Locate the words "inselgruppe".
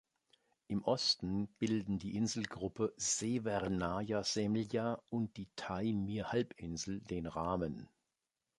2.15-2.91